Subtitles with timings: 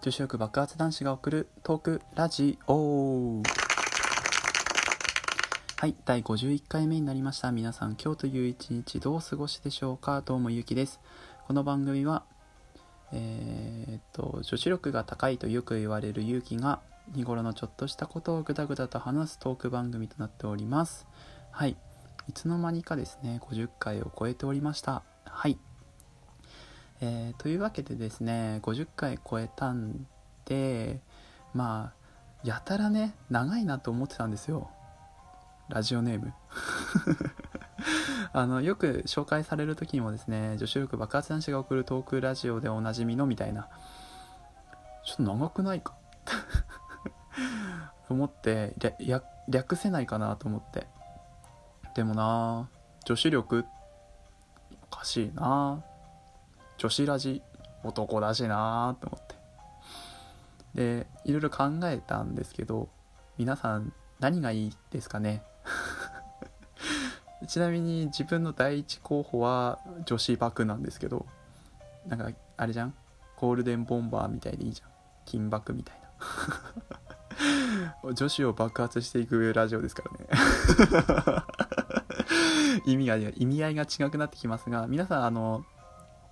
[0.00, 3.42] 女子力爆発男子が送るトークラジオ。
[5.76, 7.50] はい第51回目になりました。
[7.50, 10.20] 皆さん今日という一日どう過ごしでしょうか？
[10.20, 11.00] どうもゆうきです。
[11.48, 12.22] この番組は
[13.12, 16.80] えー、っと女子力が高いとよく言われる勇気が
[17.12, 21.08] 日頃のちょっとしたことをぐだぐだと話すトーク番組となっております。
[21.50, 21.76] はい
[22.28, 25.02] いつの間にかですね50回を超えておりました。
[25.24, 25.58] はい
[27.00, 30.06] えー、というわけでですね50回超えたん
[30.44, 31.00] で
[31.54, 31.98] まあ
[32.44, 34.70] やたらね長いなと思ってたんですよ。
[35.68, 36.32] ラジオネーム。
[38.32, 43.68] あのよく紹介される時にもですね女子力爆発男子が送るトークラジオでおなじみのみたいな。
[45.04, 45.94] ちょっと長くないか？
[48.06, 48.74] と 思って
[49.48, 50.86] 略せないかなと思って。
[51.94, 52.68] でもな
[53.04, 53.64] 女子力
[54.90, 55.82] おかしいな。
[56.78, 57.42] 女子ラジ
[57.84, 59.34] 男だしなと思って。
[60.74, 62.88] でいろいろ考えたんですけど
[63.36, 65.42] 皆さん何がいいですかね？
[67.48, 71.24] ちなみに自分の第一候補は女子バクなんですけど
[72.06, 72.94] なんかあれじゃん？
[73.36, 74.88] ゴールデンボンバーみたいでいいじゃん。
[75.24, 76.00] 金バクみたい
[78.02, 78.12] な。
[78.14, 81.44] 女子を爆発していくラジオですからね。
[82.86, 85.64] 意味が意味合いが違くなってきますが皆さんあの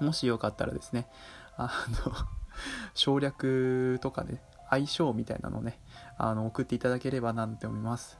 [0.00, 1.08] もしよかったらですね、
[1.56, 1.70] あ
[2.06, 2.12] の、
[2.94, 5.80] 省略とかね、相性みたいなのをね、
[6.16, 8.18] あの、送っていただければなんて思います。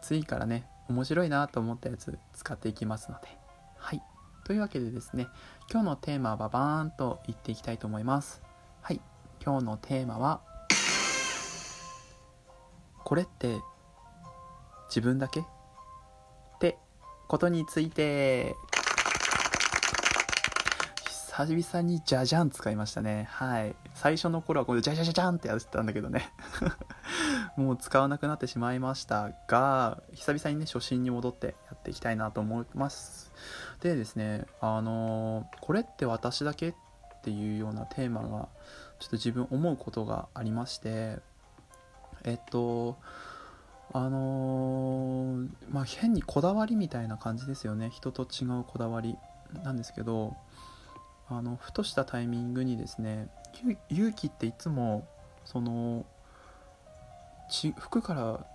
[0.00, 3.28] 次からね、面白いなと思ったやつ使っていきますので。
[3.76, 4.02] はい。
[4.44, 5.28] というわけでですね、
[5.70, 8.42] 今日のテーマはバーンと言っていきたいと思います。
[8.80, 9.00] はい。
[9.44, 10.40] 今日のテーマは、
[13.04, 13.60] これって
[14.88, 15.40] 自分だけ？
[15.40, 15.44] っ
[16.58, 16.78] て
[17.28, 18.56] ことについて
[21.34, 23.26] 久々にじゃじゃん使いましたね。
[23.30, 23.74] はい。
[23.94, 26.30] 最初の頃はこれじゃじゃじゃじゃんってやってたんだけどね。
[27.56, 33.32] もう使わなくなってしまいましたが、久々にね、初心に戻ってやっていきたいなと思います。
[33.80, 36.74] でですね、あのー、これって私だけっ
[37.22, 38.48] ていうようなテーマが、
[38.98, 41.18] ちょっと自分思うことがありまして、
[42.24, 42.98] えっと、
[43.94, 47.88] あのー、まあ、変にこだわりみたいな感じですよね。
[47.88, 49.16] 人と違うこだわり
[49.64, 50.36] なんですけど、
[51.36, 53.28] あのふとしたタイミングにですね
[53.88, 55.06] 勇気っていつも
[55.44, 56.04] その
[57.78, 58.46] 服から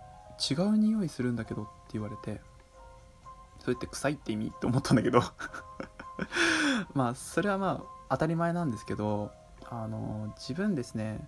[0.50, 2.42] 違う匂いするんだけどって言われて
[3.60, 5.22] それって臭いって意味って思ったんだけど
[6.94, 9.32] まあそれはまあ当たり前なんですけど
[9.70, 11.28] あの自分ですね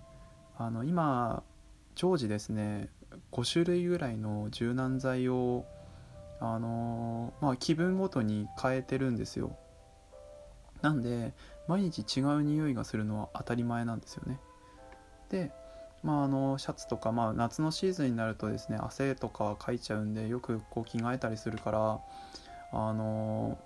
[0.56, 1.42] あの今
[1.94, 2.88] 常時ですね
[3.32, 5.64] 5種類ぐらいの柔軟剤を
[6.40, 9.56] あのまあ気分ごとに変えてるんですよ。
[10.82, 11.32] なんで
[11.68, 14.38] 毎日違う匂いがするのは当たり前なんですよね。
[15.30, 15.52] で
[16.02, 22.00] まああのシャツとか、まあ、夏のシーズンになるとですね汗とかかいちゃうんでよくこう着替えたりするから
[22.72, 23.58] あの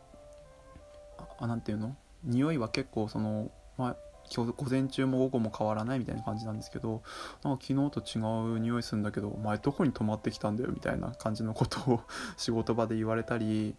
[1.39, 1.97] あなんていうの？
[2.25, 3.97] 匂いは結構その、まあ、
[4.35, 7.03] 今日午前中も午後も変わらないみたいな感じなんですけど
[7.43, 8.21] なんか昨日と違
[8.57, 12.01] う匂いするんだけどお前どこに泊まってきたんだよみたいな感じのことを
[12.37, 13.75] 仕事場で言われたり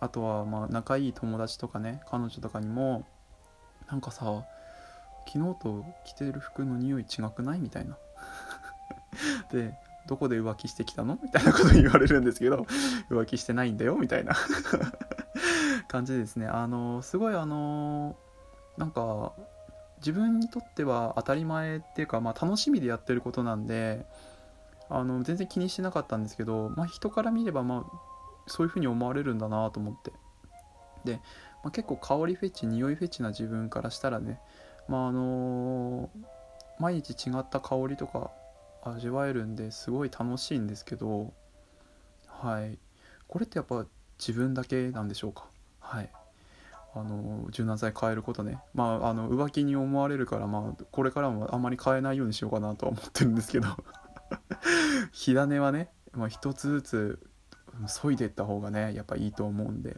[0.00, 3.06] あとはまあ仲いい友達とかね彼女とかにも
[3.90, 4.44] なんかさ
[5.26, 7.96] 昨日と着てる服の匂い違くないみたいな。
[9.52, 9.74] で
[10.06, 11.18] どこで浮気してきたの？
[11.22, 12.66] みたいなこと言われるんですけど
[13.10, 13.96] 浮気してないんだよ？
[13.96, 14.34] みたいな。
[15.88, 16.46] 感じですね。
[16.46, 18.16] あのすごいあの
[18.76, 19.32] なんか
[19.98, 24.06] 自分にとっては当たり前っていうか、まあ、楽しみでやってることなんで
[24.88, 28.09] あの全然気にしてなかったんですけど、まあ、人から見れば、まあ、
[28.50, 30.12] そういう風に思われるんだなと思って。
[31.04, 31.16] で、
[31.62, 34.38] まあ、結構香りフェチ匂いフェチな自分からしたらね
[34.88, 36.08] まああのー、
[36.78, 38.30] 毎日違った香りとか
[38.82, 41.32] 味わえるんですごい楽しいんですけど
[42.26, 42.78] はい。
[43.28, 43.86] これってやっぱ
[44.18, 45.46] 自分だけなんでしょうか？
[45.78, 46.10] はい。
[46.92, 48.58] あの柔軟剤変えることね。
[48.74, 53.68] まああの浮気に思われるからまあこれからもあんまり変えないようにしようかなとは思ってるんですけど
[55.12, 57.29] 火種はね、まあ、一つずつ
[57.88, 59.96] 削いでった方がねやっぱいいと思うんで。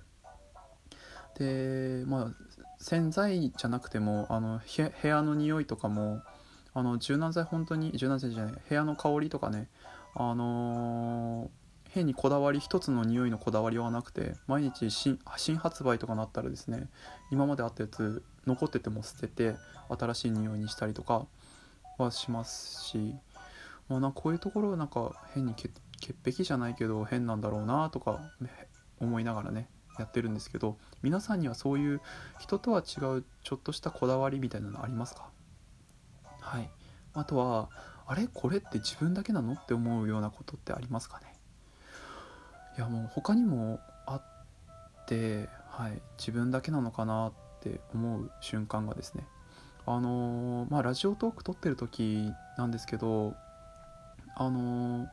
[1.38, 4.60] でまあ洗剤じゃなくてもあの
[5.02, 6.22] 部屋の匂いとかも
[6.74, 9.68] あの柔軟剤本当に柔軟剤じゃない部屋の香りとかね
[10.14, 15.18] あのー、変にこだわり一つの匂いのこだわりはなくて毎日新
[15.56, 16.88] 発売とかなったらですね
[17.30, 19.54] 今まであったやつ残ってても捨てて
[19.88, 21.26] 新しい匂いにしたりとか
[21.98, 23.14] はしますし、
[23.88, 25.54] まあ、なこういうところをなんか変に
[26.02, 28.18] 潔癖じゃないけど変なんだろうなとか
[28.98, 29.68] 思いながらね
[29.98, 32.00] やってるんですけど皆さんにはそういう
[32.40, 35.28] 人とは違うちょっとしたこだわりみたいなのありますか？
[36.40, 36.68] はい。
[37.14, 37.68] あとは
[38.06, 38.26] あれ？
[38.32, 39.52] これって自分だけなの？
[39.52, 41.34] って思うようなことってありますかね？
[42.76, 46.02] いやもう他にもあってはい。
[46.18, 49.26] 自分だけなのかなって思う瞬間がですね。
[49.86, 53.34] あのー、まあラジオトーク撮ってる時なんですけど
[54.36, 55.06] あのー、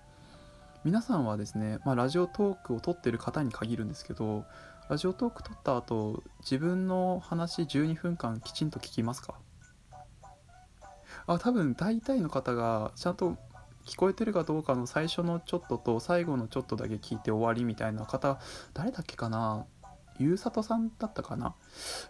[0.86, 4.46] 皆さんはですね、まあ、ラジオトークを撮ってる方に限るんですけど
[4.90, 9.36] ラジオトーク撮った後自分の話12分間きちんと聞きますか？
[11.28, 13.38] あ多分大体の方がちゃんと
[13.86, 18.40] 聞こえてるかどうかの最初のちょっとと最後のちょっとだけ聞いて終わりみたいな方
[18.74, 19.66] 誰だっけかな？
[20.18, 21.56] ゆうさとさんだったかな？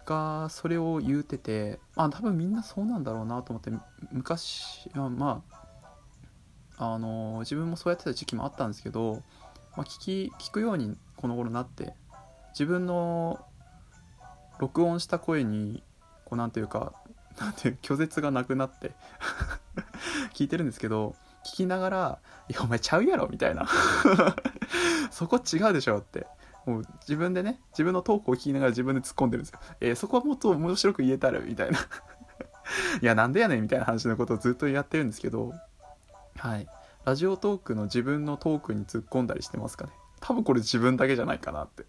[0.06, 3.72] がそれを言うててあ多分みんなそうなんだろうなと思って
[4.12, 5.58] 昔まあ
[6.79, 9.21] あの自分もそうやってた時期もあったんですけど、
[9.75, 11.93] まあ、聞き聞くようにこの頃なって
[12.51, 13.45] 自分の
[14.59, 15.83] 録音した声に
[16.25, 16.93] こうなんていうか
[17.39, 18.91] なんていう拒絶がなくなって
[20.33, 21.15] 聞いてるんですけど
[21.45, 23.67] 聞きながら「いやお前ちゃうやろ」みたいな。
[25.11, 26.27] そこ違うでしょって。
[26.65, 31.79] もう自分でね自分のトークを聞きながら自分で突っ込んでるんですよ、えー、そこはもっと面白く言えたらみたいな。
[33.01, 35.53] いやなんでやねんみたいな話のことをずっとやってるんですけど
[36.37, 36.67] はい。
[37.05, 39.91] ラジオトークの自分のトークに突っ込んだりしてますかね？
[40.21, 41.85] 多分これ自分だけじゃないかなって。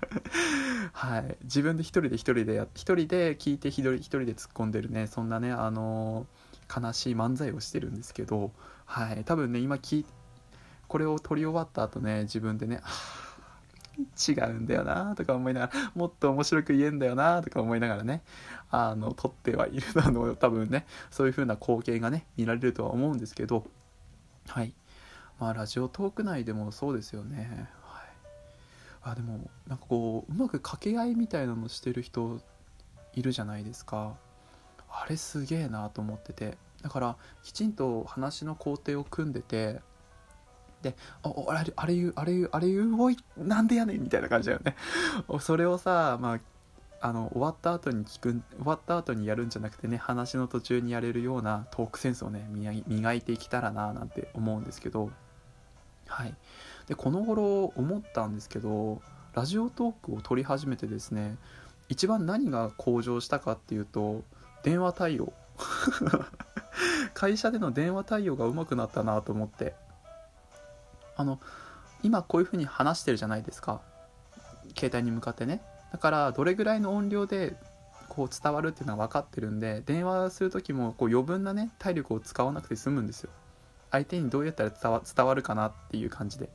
[0.92, 1.36] はい。
[1.44, 5.06] 自分で一人で一人でや一人で聞いて一人一人で突っ込んでるね。
[5.06, 8.52] そんなねあのー、悲しい漫才をしてるんですけど
[8.86, 9.24] はい。
[9.24, 10.06] 多分ね今聞い
[10.88, 12.80] これを撮り終わった後ね自分でね
[13.98, 18.22] 違うんだよなとか思いながらもっと面白く言えんだよなとか思いながらね
[18.70, 23.64] あの撮ってはいるの 多分ねそういう風な光景がね見られるとは思うんですけど
[24.48, 24.72] はい。
[25.38, 27.68] まあラジオトーク内でもそうですよね。
[27.82, 28.04] はい。
[29.02, 32.40] あでもなんかこううまく掛け合いみたいなのしてる人
[33.14, 34.16] いるじゃないですか。
[34.90, 36.56] あれすげえなと思ってて。
[36.82, 39.80] だからきちんと話の工程を組んでて
[40.82, 44.76] で「ああれあれ言うあれ言うあれ言うおいなんでやねん」みたいな感じだよね。
[45.40, 46.40] それをさまあ
[47.00, 52.48] あの終わった後に聞く終わった後にやるんじゃなくてね話の途中にやれるようなトークセンスをね
[52.86, 55.10] 磨いていけたらななんて思うんですけど。
[56.08, 56.34] はい。
[56.86, 59.02] でこの頃思ったんですけど
[59.34, 61.36] ラジオトークを撮り始めてですね
[61.90, 64.22] 一番何が向上したかっていうと
[64.62, 65.32] 電話対応。
[67.14, 69.74] 会社での電話対応が上手くなったなと思って。
[71.18, 71.38] あの
[72.02, 73.82] 今こういう風に話してるじゃないですか。
[74.76, 75.60] 携帯に向かってね。
[75.92, 77.56] だからどれぐらいの音量で
[78.08, 83.30] こう伝わるっていうのは分かってるんで電話する時もこう余分なね体力を使わなくて済むんですよ。
[83.90, 86.48] 相手にどうやったら伝わ伝わるかなっていう感じで。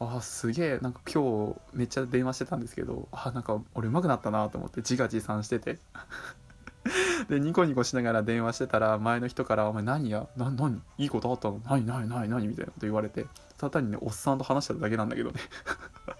[0.00, 5.78] ああすげえなんか今日めっちゃ電話してたんですけどあなんか俺上手くなったなと思って自画自賛してて。
[7.28, 10.26] でニコニコしながら電話してたら前の人から「お前何や？
[10.36, 10.82] な何？
[10.98, 11.60] いいことあったの？
[11.64, 13.26] 何何何何?」みたいなこと言われて。
[13.62, 15.40] ただ単にねおっさんと話してただけなんだけどね。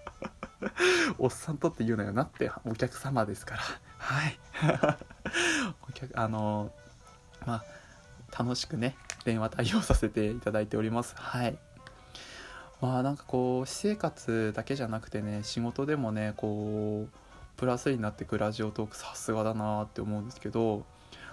[1.18, 3.62] おっさんとって言うのよなってお客様ですから。
[3.98, 4.38] はい。
[5.88, 6.72] お客あの
[7.44, 7.64] まあ
[8.38, 11.16] 楽しくね電話対応させていただいております。
[11.16, 11.58] はい。
[12.80, 17.18] まあなんかこう私生活だけじゃなくてね仕事でもねこう
[17.56, 20.86] プラスになってくラジオトークさすがだなって思うんですけど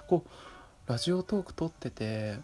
[0.08, 2.40] こうラジオトーク撮ってて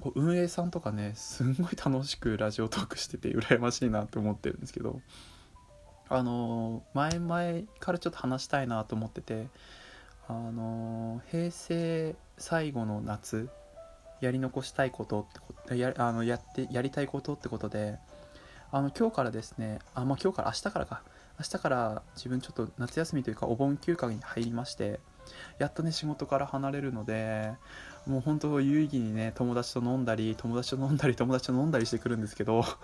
[0.00, 5.00] こう運営さんとかねすんごい楽しくラジオトークしてて羨ましいなって思ってるんですけど
[6.08, 9.48] あの前々からちょっと話したいなと思ってて
[10.28, 13.48] あの平成最後の夏
[14.20, 17.98] やり残したいことってこやあのやってやりたいことってことで
[18.70, 21.02] あの今日からですねあまあ今日から明日からか。
[21.38, 24.98] 明日から自分ちょっと夏休みというかお盆休暇に入りまして
[25.58, 27.52] やっとね仕事から離れるので
[28.06, 32.64] もう本当有意義にね友達と飲んだり友達と飲んだり友達と飲んだりしてくるんですけど。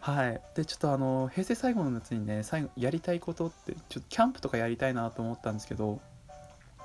[0.00, 0.40] はい。
[0.54, 6.00] でちょっとあの平成最後の夏にね最後やりたいことってちょっとキャンプとかやりたいなと思ったんですけど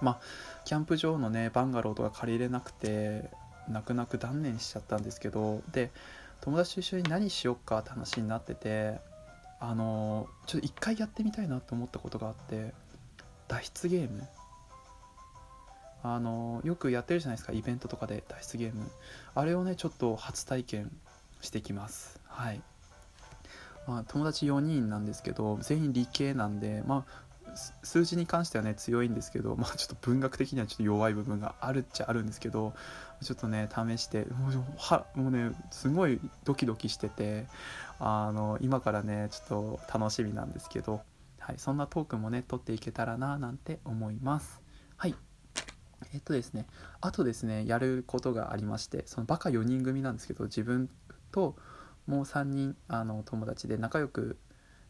[0.02, 0.20] まあ
[0.66, 3.30] キャンプ場のねバンガローとか借りれなくて
[3.70, 5.92] 泣く泣く断念しちゃったんですけどで
[6.42, 9.00] 友達と一緒に何しよっかって話になってて
[9.60, 12.74] あのちょっと一回やってみたいなと思ったことがあって
[13.50, 14.26] 脱出ゲーム？
[16.02, 17.52] あのよくやってるじゃないですか。
[17.52, 18.90] イベントとかで脱出ゲーム。
[19.36, 20.90] あれをねちょっと初体験
[21.42, 22.22] してきます。
[22.26, 22.62] はい。
[23.88, 27.30] まあ、友達4人なんですけど全員理系なんでまあ
[27.82, 32.74] 数字に関してはね強いんですけど、まあ、ちょっと文学的にはちょっと弱い部分があるっちゃあるんですけど
[33.24, 37.48] ちょっとね試してもうはもうねすごいドキドキしてて
[38.00, 41.02] あの今からねちょっと楽しみなんですけど、
[41.50, 44.62] はい、そんなトークもね撮っていけたらななんて思います。
[44.98, 45.16] はい。
[46.14, 46.68] えっとですね
[47.02, 50.90] あとですねやることがありましてそのバカ4人組なんですけど自分
[51.32, 51.56] と
[52.06, 54.38] もう3人あの友達で仲良く、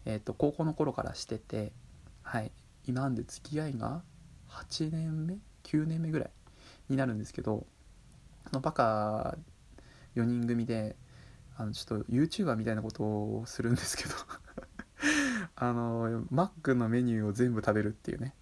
[0.03, 1.71] えっと高校の頃からしてて
[2.23, 2.51] はい。
[2.85, 4.01] 今んで付き合いが
[4.49, 6.29] 8年目9年目ぐらい
[6.89, 7.65] になるんですけど
[8.43, 9.37] あのバカ
[10.17, 10.97] 4人組で
[11.55, 14.09] あのちょっと YouTuber みたいなことをするんですけど
[15.59, 18.33] あのマックのメニューを全部食べるっていうね。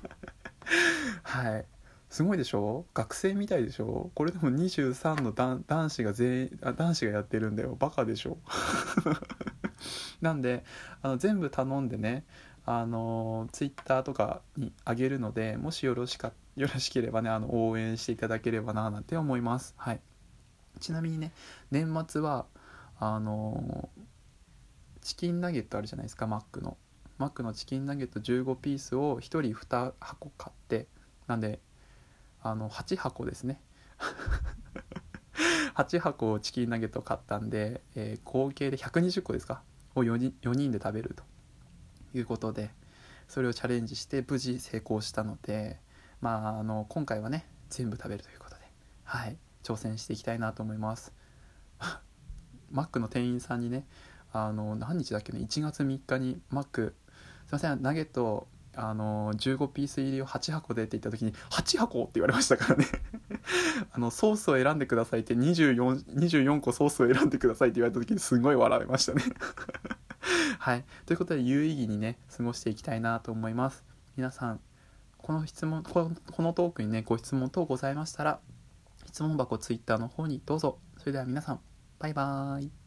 [1.22, 1.66] はい。
[2.08, 2.86] すごいでしょ？
[2.94, 4.10] 学生みたいでしょ？
[4.14, 7.76] これでも23の男子が全員あ男子がやってるんだよ。
[7.78, 8.38] バカでしょ？
[10.20, 10.64] なんで
[11.02, 12.24] あの全部頼んでね
[12.64, 19.74] あのツイッターとかにあげるのでもしよろしかよろしければねあの応援していただければななんて思います。
[19.76, 20.00] はい。
[20.80, 21.32] ちなみにね
[21.70, 22.46] 年末は
[22.98, 23.88] あの
[25.02, 26.76] チキンナゲットあるじゃないですかマックの。
[27.18, 30.86] マックのチキンナゲット15ピースを1人2箱買って
[31.26, 31.60] なんで
[32.42, 33.60] あの8箱ですね。
[35.74, 39.62] 8箱チキンナゲット買ったんで、えー、合計で120個ですか？
[39.94, 41.24] を 4, 人4人で食べると。
[42.14, 42.70] いうことで
[43.28, 45.78] それをチャレンジして無事成功したので
[46.20, 48.62] まああの今回はね全部食べるということで
[49.04, 51.12] はい挑戦していきたいなと思います。
[52.70, 53.86] マックの店員さんにね
[54.32, 56.94] あの何日だっけね1月3日にマック
[57.46, 62.86] すいませんナゲットあの15ピース入りを8箱でって言った時に8箱って言われましたからね。
[63.92, 69.22] あのソースを選んでくださいって 24, 24個ソースを選んでくださいって言われた時にすごい笑いましたね。
[70.58, 70.84] はい。
[71.04, 73.84] ということで有意義にね過ごしていきたいなと思います。
[74.16, 74.60] 皆さん
[75.18, 78.40] この質問このトークにねご質問等ございましたら
[79.06, 80.78] 質問箱 Twitter の方にどうぞ。
[80.96, 81.60] それでは皆さん
[81.98, 82.81] バイバーイ。